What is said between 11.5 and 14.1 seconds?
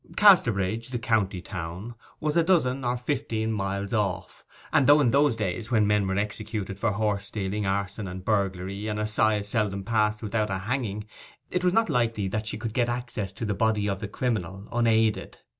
it was not likely that she could get access to the body of the